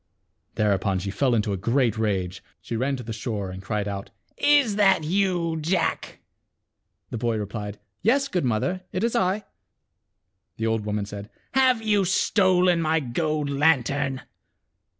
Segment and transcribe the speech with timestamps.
[0.55, 2.43] Thereupon she fell into a great rage.
[2.59, 4.09] She ran to the shore, and cried out"
[4.63, 6.21] Is that you, Jack?"
[7.11, 9.43] The boy replied, "Yes, good mother, it is I."
[10.57, 14.21] The old woman said, "Have you stolen my gold lan tern?"